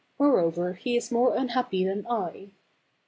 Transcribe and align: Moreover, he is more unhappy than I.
Moreover, 0.17 0.73
he 0.73 0.97
is 0.97 1.11
more 1.11 1.35
unhappy 1.35 1.85
than 1.85 2.07
I. 2.07 2.49